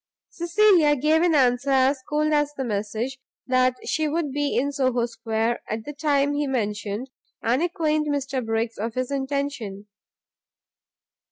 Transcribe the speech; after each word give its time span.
Cecilia 0.31 0.95
gave 0.95 1.21
an 1.21 1.35
answer 1.35 1.69
as 1.69 2.01
cold 2.09 2.33
as 2.33 2.51
the 2.57 2.63
message; 2.63 3.19
that 3.45 3.75
she 3.87 4.07
would 4.07 4.31
be 4.31 4.57
in 4.57 4.71
Soho 4.71 5.05
Square 5.05 5.61
at 5.69 5.85
the 5.85 5.93
time 5.93 6.33
he 6.33 6.47
mentioned, 6.47 7.11
and 7.43 7.61
acquaint 7.61 8.07
Mr 8.07 8.43
Briggs 8.43 8.79
of 8.79 8.95
his 8.95 9.11
intention. 9.11 9.85